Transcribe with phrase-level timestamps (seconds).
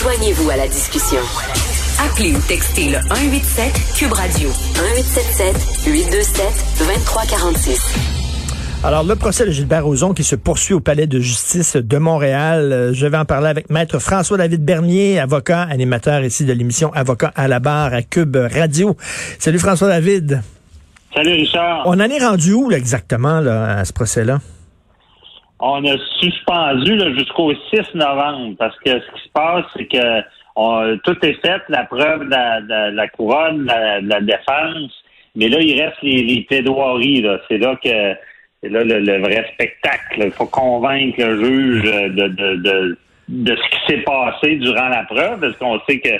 [0.00, 1.20] Joignez-vous à la discussion.
[2.00, 6.44] Appelez ou textez le 187 Cube Radio 1877 827
[6.78, 7.94] 2346.
[8.82, 12.72] Alors, le procès de Gilbert Rozon qui se poursuit au palais de justice de Montréal.
[12.72, 17.32] Euh, je vais en parler avec maître François-David Bernier, avocat, animateur ici de l'émission Avocat
[17.36, 18.96] à la barre à Cube Radio.
[19.38, 20.42] Salut François-David.
[21.14, 21.82] Salut Richard.
[21.84, 24.40] On en est rendu où exactement là, à ce procès-là?
[25.64, 31.24] On a suspendu jusqu'au 6 novembre parce que ce qui se passe, c'est que tout
[31.24, 34.92] est fait, la preuve de la, couronne, la, la, défense,
[35.36, 37.24] mais là, il reste les, les plaidoiries.
[37.46, 38.14] C'est là que
[38.60, 40.22] c'est là le, vrai spectacle.
[40.24, 42.98] Il faut convaincre le juge de, de, de,
[43.28, 46.10] de ce qui s'est passé durant la preuve, parce qu'on sait que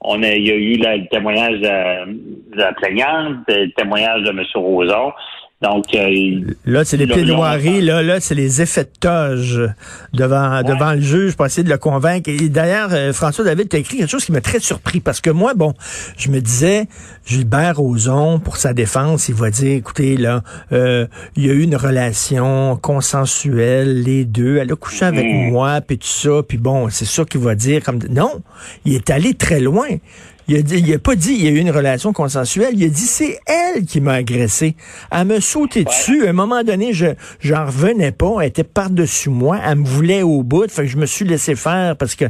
[0.00, 4.44] on a, il y a eu le témoignage de, la plaignante, le témoignage de M.
[4.54, 5.12] Roson.
[5.60, 9.60] Donc euh, là, c'est les plaidoiries, là, là, c'est les effets de toge
[10.12, 12.30] devant devant le juge pour essayer de le convaincre.
[12.30, 15.20] Et d'ailleurs, euh, François David, tu as écrit quelque chose qui m'a très surpris parce
[15.20, 15.74] que moi, bon,
[16.16, 16.86] je me disais,
[17.26, 21.62] Gilbert Rozon, pour sa défense, il va dire, écoutez, là, euh, il y a eu
[21.62, 25.50] une relation consensuelle, les deux, elle a couché avec mm.
[25.50, 28.42] moi, puis tout ça, puis bon, c'est sûr qu'il va dire comme non,
[28.84, 29.88] il est allé très loin.
[30.48, 32.72] Il a, dit, il a pas dit il y a eu une relation consensuelle.
[32.72, 34.76] Il a dit c'est elle qui m'a agressé.
[35.10, 36.26] Elle me sautait dessus.
[36.26, 37.08] À un moment donné, je
[37.40, 38.40] j'en revenais pas.
[38.40, 39.58] Elle était par-dessus moi.
[39.62, 40.70] Elle me voulait au bout.
[40.70, 42.24] Fait que je me suis laissé faire parce que.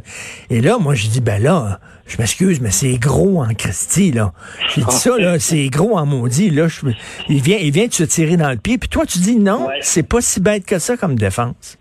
[0.51, 4.33] Et là, moi, je dis ben là, je m'excuse, mais c'est gros en Christie, là.
[4.75, 6.67] J'ai dit ça, là, c'est gros en maudit, là.
[7.29, 8.79] il vient, il vient de se tirer dans le pied.
[8.79, 11.79] Puis toi, tu dis non, c'est pas si bête que ça comme défense.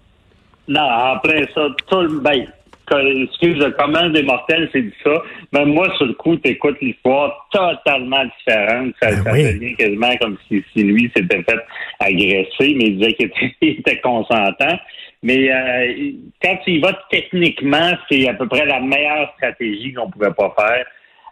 [0.68, 2.46] Non, après ça, tout le ben,
[2.92, 5.22] excuse, le commun des mortels, c'est dit ça.
[5.54, 8.94] Mais moi, sur le coup, tu écoutes l'histoire totalement différente.
[9.02, 11.60] Ça, ben devient quasiment comme si, lui s'était fait
[12.00, 14.78] agresser, mais il disait qu'il était, consentant.
[15.24, 20.10] Mais euh, quand tu y vas techniquement, c'est à peu près la meilleure stratégie qu'on
[20.10, 20.86] pouvait pas faire.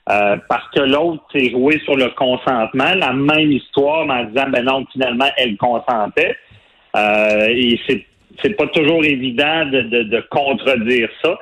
[0.08, 4.50] Euh, parce que l'autre s'est joué sur le consentement, la même histoire, mais en disant
[4.50, 6.36] ben non, finalement, elle consentait.
[6.96, 8.06] Euh, et c'est
[8.42, 11.38] c'est pas toujours évident de, de, contredire ça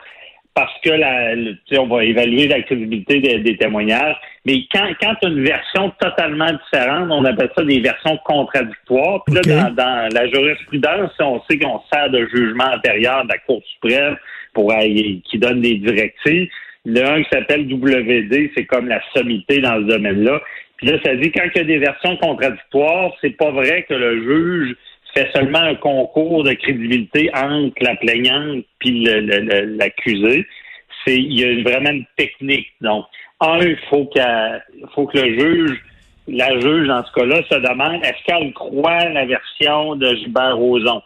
[0.54, 1.34] parce que la,
[1.80, 4.16] on va évaluer la crédibilité des, témoignages.
[4.46, 9.24] Mais quand, quand une version totalement différente, on appelle ça des versions contradictoires.
[9.26, 13.64] Puis là, dans, la jurisprudence, on sait qu'on sert de jugement antérieur de la Cour
[13.74, 14.16] suprême
[14.54, 14.72] pour
[15.26, 16.50] qui donne des directives.
[16.86, 20.40] Le un qui s'appelle WD, c'est comme la sommité dans ce domaine-là.
[20.78, 23.94] Puis là, ça dit quand il y a des versions contradictoires, c'est pas vrai que
[23.94, 24.76] le juge
[25.14, 30.46] fait seulement un concours de crédibilité entre la plaignante puis l'accusé.
[31.06, 32.68] C'est il y a vraiment une technique.
[32.82, 33.06] Donc,
[33.42, 34.20] un, il faut que
[34.96, 35.84] faut que le juge,
[36.28, 41.02] la juge dans ce cas-là, se demande est-ce qu'elle croit la version de Gilbert Rozon?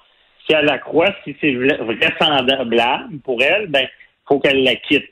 [0.46, 3.88] Si elle la croit, si c'est vraisemblable pour elle, ben
[4.28, 5.09] faut qu'elle la quitte.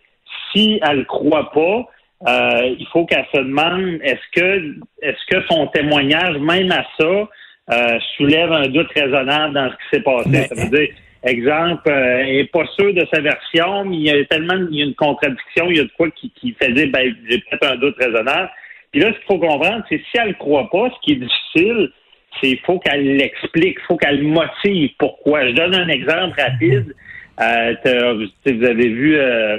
[0.51, 1.89] Si elle ne croit pas,
[2.27, 7.29] euh, il faut qu'elle se demande est-ce que est-ce que son témoignage, même à ça,
[7.71, 10.47] euh, soulève un doute raisonnable dans ce qui s'est passé.
[10.53, 10.89] Ça veut dire,
[11.23, 14.77] exemple, euh, elle n'est pas sûr de sa version, mais il y a tellement il
[14.77, 17.39] y a une contradiction, il y a de quoi qui, qui fait dire ben, j'ai
[17.39, 18.49] peut-être un doute raisonnable.
[18.91, 21.25] Puis là, ce qu'il faut comprendre, c'est si elle ne croit pas, ce qui est
[21.25, 21.91] difficile,
[22.39, 25.47] c'est qu'il faut qu'elle l'explique, il faut qu'elle motive pourquoi.
[25.47, 26.95] Je donne un exemple rapide.
[27.41, 29.57] Euh, vous avez vu euh,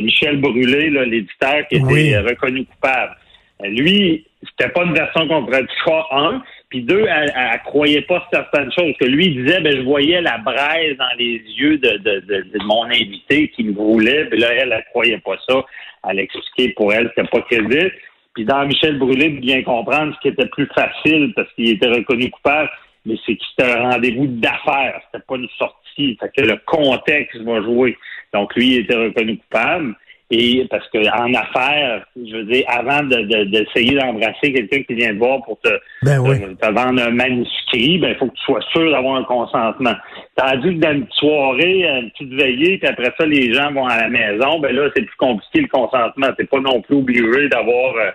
[0.00, 3.16] Michel Brûlé, l'éditeur, qui était reconnu coupable.
[3.62, 6.42] Lui, c'était pas une version contradictoire, un.
[6.68, 8.94] Puis deux, elle, elle, croyait pas certaines choses.
[8.98, 12.84] Que lui disait, ben je voyais la braise dans les yeux de, de, de, mon
[12.84, 14.24] invité qui me voulait.
[14.26, 15.64] Puis là, elle, elle croyait pas ça.
[16.08, 17.92] Elle expliquait pour elle, c'était pas crédible.
[18.34, 22.30] Puis dans Michel Brûlé, bien comprendre ce qui était plus facile parce qu'il était reconnu
[22.30, 22.70] coupable,
[23.06, 25.00] mais c'est que c'était un rendez-vous d'affaires.
[25.06, 26.18] C'était pas une sortie.
[26.20, 27.96] Fait que le contexte va jouer.
[28.34, 29.94] Donc lui, il était reconnu coupable.
[30.30, 35.14] Et parce que en affaires, je veux dire, avant d'essayer de, d'embrasser quelqu'un qui vient
[35.14, 35.68] te voir pour te,
[36.02, 36.16] ben
[36.56, 39.94] te, vendre un manuscrit, ben il faut que tu sois sûr d'avoir un consentement.
[40.34, 43.98] Tandis que dans une soirée, une petite veillée, puis après ça, les gens vont à
[43.98, 46.28] la maison, ben là, c'est plus compliqué le consentement.
[46.36, 48.10] C'est pas non plus obligé d'avoir euh,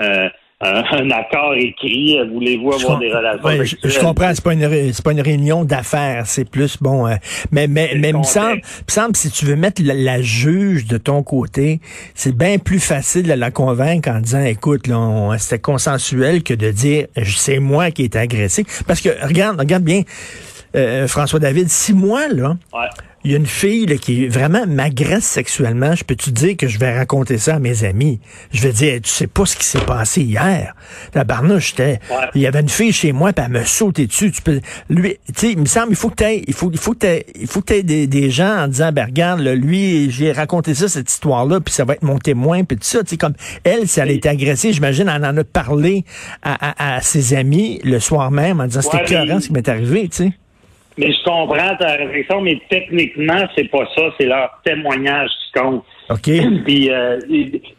[0.00, 0.28] euh
[0.62, 2.18] un accord écrit.
[2.18, 6.26] Euh, voulez-vous avoir des relations je, comprends, c'est pas une c'est pas une réunion d'affaires,
[6.26, 7.06] c'est plus bon.
[7.08, 7.14] Euh,
[7.50, 11.22] mais mais mais me semble, me semble si tu veux mettre la, juge de ton
[11.22, 11.80] côté,
[12.14, 16.70] c'est bien plus facile de la convaincre en disant, écoute, là, c'était consensuel que de
[16.70, 18.64] dire, c'est moi qui ai été agressé.
[18.86, 20.02] Parce que regarde, regarde bien
[20.76, 22.56] euh, François David, si moi, là,
[23.24, 26.78] il y a une fille qui vraiment m'agresse sexuellement, je peux te dire que je
[26.78, 28.20] vais raconter ça à mes amis?
[28.52, 30.74] Je vais dire, tu sais pas ce qui s'est passé hier?
[31.14, 32.00] La barnouche, j'étais,
[32.34, 34.32] il y avait une fille chez moi, puis elle me sautait dessus.
[34.32, 34.60] Tu peux,
[34.90, 37.22] lui, tu sais, il me semble, il faut que tu il faut, il faut que
[37.38, 41.10] il faut que des, des gens en disant, ben regarde, lui, j'ai raconté ça, cette
[41.10, 43.04] histoire-là, puis ça va être mon témoin, puis tout ça.
[43.04, 46.04] Tu sais, comme elle, si elle a été agressée, j'imagine, elle en a parlé
[46.42, 50.08] à, à, ses amis le soir même en disant, c'était ouais, ce qui m'est arrivé,
[50.08, 50.32] tu sais.
[50.98, 55.84] Mais je comprends ta réflexion, mais techniquement, c'est pas ça, c'est leur témoignage qui compte.
[56.10, 56.30] OK.
[56.66, 57.18] Puis euh,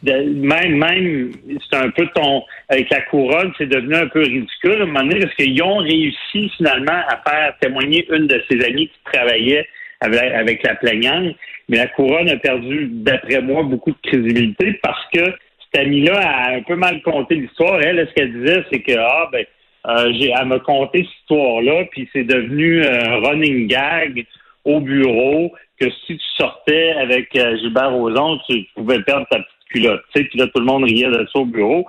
[0.04, 1.32] même, même,
[1.70, 5.02] c'est un peu ton avec la couronne, c'est devenu un peu ridicule à un moment
[5.02, 9.68] donné parce qu'ils ont réussi finalement à faire témoigner une de ses amies qui travaillait
[10.02, 11.36] avec, la plaignante.
[11.70, 16.56] Mais la couronne a perdu, d'après moi, beaucoup de crédibilité parce que cette amie-là a
[16.56, 17.80] un peu mal compté l'histoire.
[17.82, 19.46] Elle, ce qu'elle disait, c'est que ah ben
[19.88, 24.26] euh, j'ai à me conter cette histoire-là, puis c'est devenu un running gag
[24.64, 29.68] au bureau que si tu sortais avec euh, Gilbert Rozon, tu, pouvais perdre ta petite
[29.70, 30.02] culotte.
[30.14, 31.86] Tu sais, puis là, tout le monde riait de ça au bureau.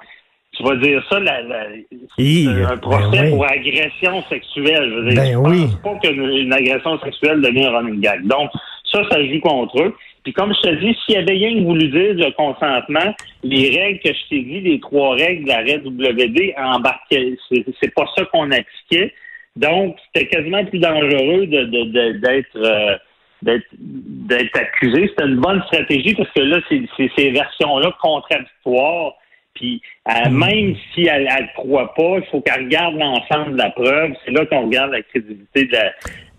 [0.56, 4.88] Tu vas dire ça, la, un procès ben pour agression sexuelle.
[4.88, 5.66] Je veux dire, ben oui.
[5.82, 8.24] pense pas qu'une agression sexuelle devienne un running gag.
[8.26, 8.50] Donc,
[8.90, 9.94] ça, ça joue contre eux.
[10.24, 14.00] Puis comme je te dis, s'il y avait rien voulu dire le consentement, les règles
[14.00, 17.36] que je t'ai dit, les trois règles de la WD embarquaient.
[17.50, 19.12] C'est pas ça qu'on appliquait.
[19.56, 22.96] Donc, c'était quasiment plus dangereux de, d'être euh,
[23.42, 25.08] d'être accusé.
[25.08, 29.12] C'était une bonne stratégie parce que là, c'est ces versions-là contradictoires.
[29.54, 30.38] Puis euh, mm.
[30.38, 34.12] même si elle ne croit pas, il faut qu'elle regarde l'ensemble de la preuve.
[34.24, 35.84] C'est là qu'on regarde la crédibilité de la,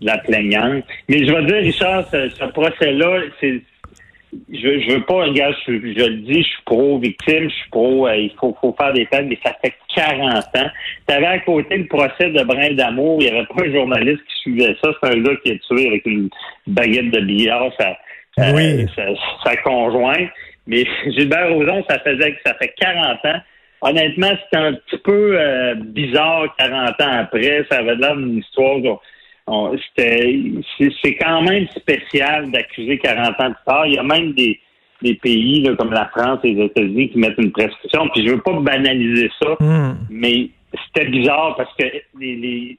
[0.00, 0.84] de la plaignante.
[1.08, 3.62] Mais je veux dire, Richard, ce procès-là, c'est
[4.52, 8.16] je, je veux pas, regarde, je, le dis, je suis pro-victime, je suis pro, euh,
[8.16, 10.70] il faut, faut faire des peines, mais ça fait 40 ans.
[11.08, 14.22] Tu avais à côté le procès de Brin d'amour, il n'y avait pas un journaliste
[14.28, 16.28] qui suivait ça, c'est un gars qui est tué avec une
[16.66, 17.96] baguette de billard, ça,
[18.54, 18.86] oui.
[19.44, 20.30] sa, conjointe.
[20.66, 23.40] Mais Gilbert Rozon, ça faisait que ça fait 40 ans.
[23.82, 27.64] Honnêtement, c'était un petit peu euh, bizarre 40 ans après.
[27.70, 28.80] Ça avait l'air d'une histoire
[29.48, 33.86] c'est quand même spécial d'accuser 40 ans plus tard.
[33.86, 34.58] Il y a même des,
[35.02, 38.08] des pays là, comme la France et les États-Unis qui mettent une prescription.
[38.14, 39.96] Puis je veux pas banaliser ça, hmm.
[40.10, 40.50] mais
[40.86, 41.84] c'était bizarre parce que
[42.18, 42.78] les, les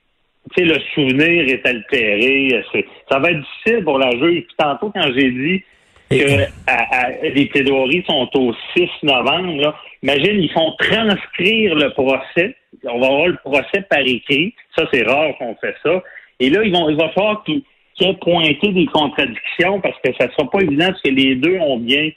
[0.57, 2.63] le souvenir est altéré.
[3.09, 4.43] ça va être difficile pour la juge.
[4.45, 5.63] Puis tantôt, quand j'ai dit
[6.09, 12.55] que les plaidoiries sont au 6 novembre, là, imagine, ils font transcrire le procès.
[12.83, 14.53] On va avoir le procès par écrit.
[14.75, 16.01] Ça, c'est rare qu'on fait ça.
[16.39, 17.61] Et là, ils vont, il va falloir qu'ils
[17.99, 21.57] qu pointé des contradictions parce que ça ne sera pas évident parce que les deux
[21.59, 22.09] ont bien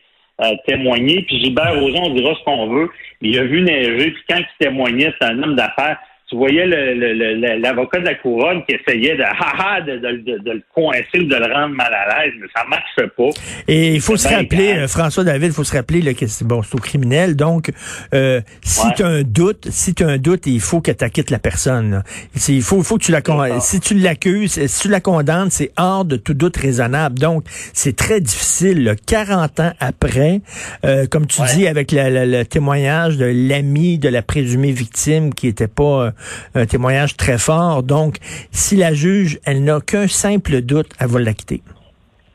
[0.42, 1.22] euh, témoigné.
[1.22, 2.90] Puis Gilbert Rozon, on dira ce qu'on veut.
[3.22, 5.98] Il a vu neiger, puis quand il témoignait, c'est un homme d'affaires
[6.30, 9.16] tu voyais l'avocat de la couronne qui essayait
[9.86, 13.30] de, de, le coincer ou de le rendre mal à l'aise, mais ça marche pas.
[13.66, 16.46] Et il faut se rappeler, euh, François David, il faut se rappeler là, que c'est
[16.46, 17.34] bon, au criminel.
[17.34, 17.72] Donc,
[18.14, 21.04] euh, si tu as un doute, si tu as un doute, il faut que tu
[21.04, 22.04] acquittes la personne.
[22.48, 23.20] Il faut, faut que tu la
[23.60, 27.18] si tu l'accuses, si tu la condamnes, c'est hors de tout doute raisonnable.
[27.18, 28.94] Donc, c'est très difficile.
[29.06, 30.42] 40 ans après,
[30.84, 35.66] euh, comme tu dis, avec le témoignage de l'ami de la présumée victime qui était
[35.66, 36.12] pas
[36.54, 37.82] un témoignage très fort.
[37.82, 38.16] Donc,
[38.50, 41.62] si la juge, elle n'a qu'un simple doute, elle va l'acquitter.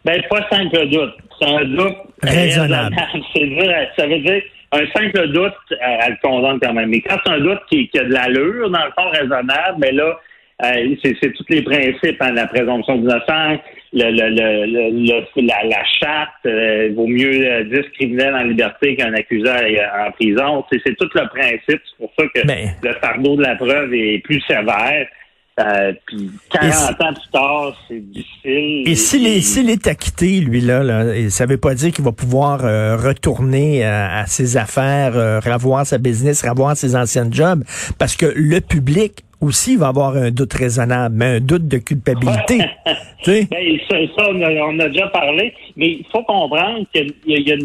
[0.03, 1.13] Ben, pas simple doute.
[1.39, 2.95] C'est un doute raisonnable.
[3.97, 4.41] ça veut dire
[4.71, 6.89] un simple doute, elle le condamne quand même.
[6.89, 9.97] Mais quand c'est un doute qui, a de l'allure, dans le fond raisonnable, mais ben
[9.97, 10.19] là,
[10.63, 13.59] euh, c'est tous les principes, hein, la présomption d'innocence,
[13.95, 19.49] le, le, la, la, charte, euh, vaut mieux 10 euh, criminels en liberté qu'un accusé
[19.49, 20.65] en prison.
[20.71, 21.61] C'est tout le principe.
[21.67, 22.41] C'est pour ça que
[22.87, 25.07] le fardeau de la preuve est plus sévère.
[25.57, 28.83] Euh, puis 40 ans plus tard, c'est difficile.
[28.87, 32.59] Et s'il est, acquitté, lui, là, là ça veut pas dire qu'il va pouvoir
[33.01, 37.63] retourner à, ses affaires, revoir sa business, revoir ses anciens jobs,
[37.97, 42.59] parce que le public aussi va avoir un doute raisonnable, mais un doute de culpabilité.
[43.25, 43.47] ben,
[43.89, 43.97] ça,
[44.29, 47.57] on, a, déjà parlé, mais il faut comprendre qu'il y, a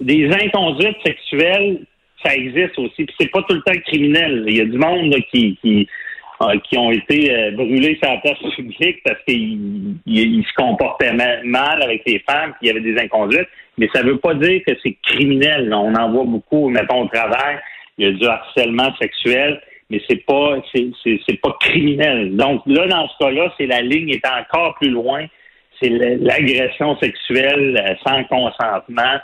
[0.00, 1.80] des inconduites sexuelles,
[2.24, 3.04] ça existe aussi.
[3.04, 4.44] Puis c'est pas tout le temps criminel.
[4.48, 5.84] Il y a du monde qui, qui, euh,
[6.64, 12.02] qui ont été euh, brûlés sur la place publique parce qu'ils se comportaient mal avec
[12.06, 13.48] les femmes, puis il y avait des inconduites.
[13.78, 15.72] Mais ça veut pas dire que c'est criminel.
[15.72, 17.58] On en voit beaucoup, mettons, au travail.
[17.98, 22.36] Il y a du harcèlement sexuel mais c'est pas c'est pas criminel.
[22.36, 25.26] Donc là, dans ce cas-là, c'est la ligne est encore plus loin.
[25.80, 29.20] C'est l'agression sexuelle euh, sans consentement.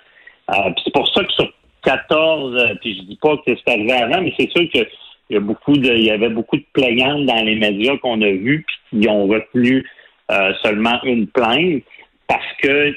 [0.50, 1.50] Euh, c'est pour ça que sur
[1.85, 4.87] 14, euh, puis je dis pas que c'est arrivé avant, mais c'est sûr que
[5.32, 8.20] il y a beaucoup de, il y avait beaucoup de plaignantes dans les médias qu'on
[8.20, 9.82] a vus puis qui ont retenu
[10.30, 11.82] euh, seulement une plainte
[12.26, 12.94] parce que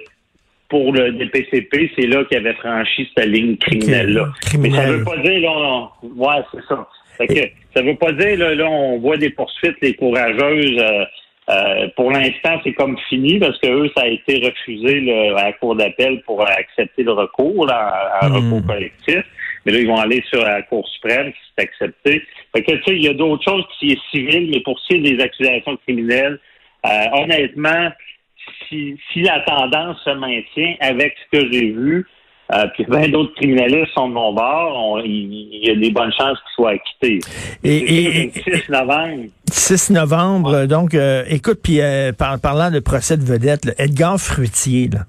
[0.67, 4.27] pour le DPCP, c'est là qu'il avait franchi cette ligne criminelle-là.
[4.59, 6.85] Mais ça veut pas dire, là, ouais, c'est ça.
[7.17, 7.39] Fait que,
[7.73, 10.77] ça veut pas dire, là, là, on voit des poursuites, les courageuses.
[10.77, 11.05] Euh,
[11.47, 15.53] euh, pour l'instant, c'est comme fini parce que eux, ça a été refusé à la
[15.53, 18.33] Cour d'appel pour accepter le recours, là, un hmm.
[18.33, 19.23] recours collectif.
[19.65, 22.23] Mais là, ils vont aller sur la Cour suprême si c'est accepté.
[22.55, 24.87] Fait que, tu sais, il y a d'autres choses qui est civil, mais pour ce
[24.87, 26.39] qui est des accusations criminelles,
[26.85, 27.89] euh, honnêtement,
[28.69, 32.05] si, si la tendance se maintient avec ce que j'ai vu,
[32.53, 35.01] euh, puis bien d'autres criminalistes sont de mon bord.
[35.03, 37.19] Il y, a des bonnes chances qu'ils soient acquittés.
[37.63, 39.23] Et, 6 novembre.
[39.51, 45.05] 6 novembre, donc, euh, écoute, puis euh, parlant de procès de vedette, Edgar Fruitier, là,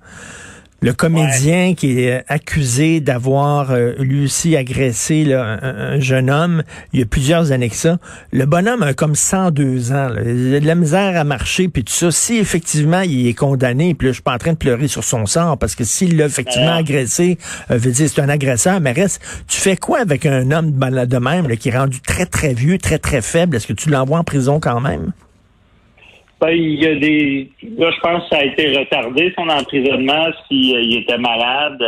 [0.82, 7.02] le comédien qui est accusé d'avoir euh, lui aussi agressé un, jeune homme il y
[7.02, 7.98] a plusieurs années que ça.
[8.32, 10.08] Le bonhomme a comme 102 ans.
[10.24, 12.10] Il a de la misère à marcher puis tout ça.
[12.10, 15.02] Si effectivement il est condamné, puis là, je suis pas en train de pleurer sur
[15.02, 17.38] son sort parce que s'il l'a effectivement agressé,
[17.70, 18.80] euh, veut dire c'est un agresseur.
[18.80, 22.52] Mais reste, tu fais quoi avec un homme de même qui est rendu très très
[22.52, 23.56] vieux, très très faible?
[23.56, 25.12] Est-ce que tu l'envoies en prison quand même?
[26.40, 27.50] Ben, il y a des.
[27.78, 31.82] Là, je pense que ça a été retardé, son emprisonnement, s'il euh, était malade.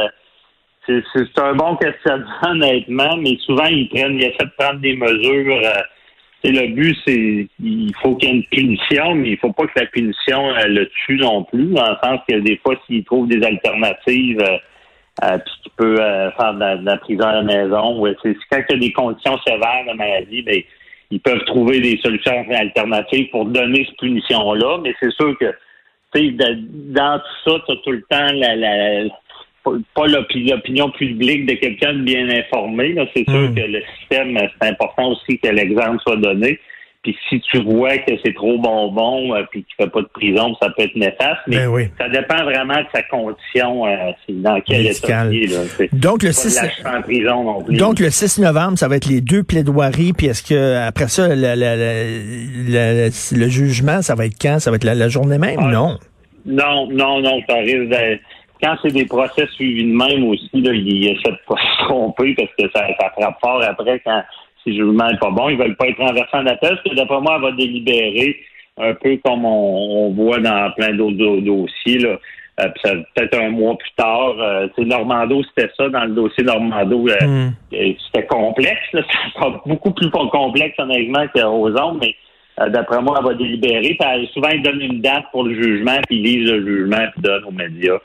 [0.86, 5.60] C'est un bon questionnement, honnêtement, mais souvent, ils prennent, ils essaient de prendre des mesures.
[5.62, 5.82] Euh,
[6.44, 9.80] le but, c'est il faut qu'il y ait une punition, mais il faut pas que
[9.80, 13.28] la punition euh, le tue non plus, dans le sens que des fois, s'il trouve
[13.28, 18.34] des alternatives, euh, puis qu'il peut faire de la, prison à la maison, ouais, c'est
[18.50, 20.62] quand il y a des conditions sévères de maladie, ben,
[21.10, 25.54] ils peuvent trouver des solutions alternatives pour donner cette punition-là, mais c'est sûr que
[26.14, 29.08] dans tout ça, tu as tout le temps la, la
[29.94, 32.94] pas l'opinion publique de quelqu'un de bien informé.
[33.14, 33.54] C'est sûr hmm.
[33.54, 36.58] que le système, c'est important aussi que l'exemple soit donné.
[37.08, 40.08] Puis si tu vois que c'est trop bonbon, euh, puis qu'il ne fait pas de
[40.08, 41.40] prison, ça peut être néfaste.
[41.46, 45.94] Mais ben ça dépend vraiment de sa condition, euh, dans quel état il est.
[45.94, 47.78] Donc le 6 en prison non plus.
[47.78, 50.12] Donc le 6 novembre, ça va être les deux plaidoiries.
[50.12, 53.08] Puis est-ce que après ça, le
[53.48, 54.58] jugement, ça va être quand?
[54.58, 55.60] Ça va être la, journée même?
[55.60, 55.70] Ah.
[55.72, 55.96] Non.
[56.44, 57.40] Non, non, non.
[57.48, 58.20] Ça risque d'être
[58.62, 62.34] quand c'est des procès suivis de même aussi, là, ils essaient de pas se tromper
[62.34, 64.22] parce que ça, ça frappe fort après quand
[64.68, 65.48] si le jugement n'est pas bon.
[65.48, 68.36] Ils veulent pas être renversés en appel, parce que d'après moi, elle va délibérer
[68.80, 71.98] un peu comme on, voit dans plein d'autres dossiers.
[71.98, 72.18] Là.
[72.60, 72.68] Euh,
[73.14, 74.34] peut-être un mois plus tard.
[74.40, 77.08] Euh, Normando, c'était ça dans le dossier Normando.
[77.08, 77.52] Euh, hmm.
[77.74, 78.80] euh, C'était complexe.
[78.92, 81.70] C'était beaucoup plus complexe, honnêtement, qu'aux
[82.00, 82.14] mais
[82.70, 83.96] d'après moi, elle va délibérer.
[83.98, 87.22] Puis souvent, ils donnent une date pour le jugement, puis ils lisent le jugement, puis
[87.22, 87.98] donnent aux médias.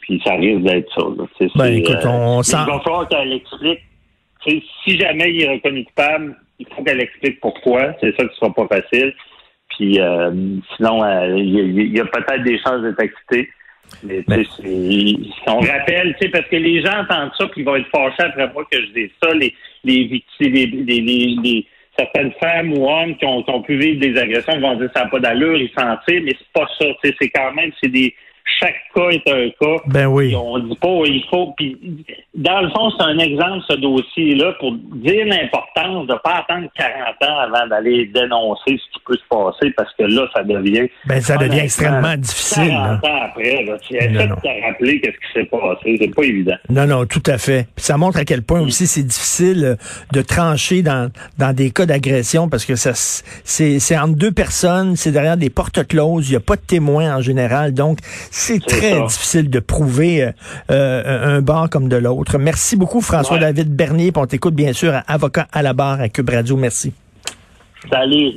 [0.00, 1.06] Puis ça risque d'être ça.
[1.54, 2.58] Ben, écoute, on sent...
[2.66, 3.80] Il va falloir qu'elle explique
[4.44, 7.94] si jamais il est reconnu coupable, il faut qu'elle explique pourquoi.
[8.00, 9.14] C'est ça qui sera pas facile.
[9.70, 10.30] Puis euh,
[10.76, 13.50] sinon, euh, il y, a, peut-être des chances d'être acquitté.
[14.02, 14.24] Mais,
[15.46, 18.22] on rappelle, tu sais, parce que les gens entendent ça, puis ils vont être fâchés
[18.22, 21.66] après moi que je dise ça, les, les victimes, les, les, les,
[21.98, 25.04] certaines femmes ou hommes qui ont, qui ont, pu vivre des agressions vont dire ça
[25.04, 26.86] n'a pas d'allure, ils s'en tirent, mais c'est pas ça.
[27.02, 28.14] C'est quand même, c'est des
[28.60, 29.82] chaque cas est un cas.
[29.86, 30.34] Ben oui.
[30.36, 31.54] On dit pas, il faut.
[31.56, 31.76] Puis,
[32.34, 36.68] dans le fond, c'est un exemple, ce dossier-là, pour dire l'importance de ne pas attendre
[36.76, 40.88] 40 ans avant d'aller dénoncer ce qui peut se passer, parce que là, ça devient.
[41.06, 42.68] Ben, ça devient extrêmement difficile.
[42.68, 45.96] 40 ans après, là, tu essaies de te rappeler qu'est-ce qui s'est passé.
[46.00, 46.56] C'est pas évident.
[46.68, 47.66] Non, non, tout à fait.
[47.74, 49.76] Puis ça montre à quel point aussi c'est difficile euh,
[50.12, 55.12] de trancher dans, dans des cas d'agression, parce que ça c'est entre deux personnes, c'est
[55.12, 57.72] derrière des portes closes, il n'y a pas de témoins en général.
[57.74, 57.98] Donc,
[58.36, 60.32] c'est très difficile de prouver euh,
[60.70, 62.36] euh, un bar comme de l'autre.
[62.36, 64.10] Merci beaucoup, François-David Bernier.
[64.16, 66.56] On t'écoute bien sûr, avocat à la barre à Cube Radio.
[66.56, 66.92] Merci.
[67.88, 68.34] Salut.